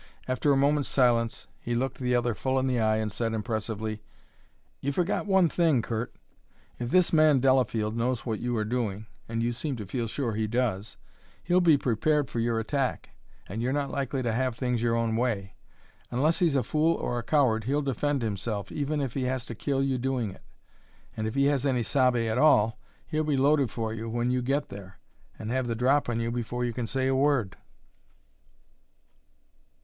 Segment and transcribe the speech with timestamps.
[0.27, 4.01] After a moment's silence he looked the other full in the eye and said, impressively:
[4.79, 6.11] "You forget one thing, Curt.
[6.79, 10.33] If this man Delafield knows what you are doing and you seem to feel sure
[10.33, 10.97] he does
[11.43, 13.11] he'll be prepared for your attack,
[13.47, 15.55] and you're not likely to have things your own way.
[16.09, 19.53] Unless he's a fool or a coward he'll defend himself, even if he has to
[19.53, 20.41] kill you doing it.
[21.15, 24.41] And if he has any sabe at all he'll be loaded for you when you
[24.41, 24.97] get there,
[25.37, 27.55] and have the drop on you before you can say a word."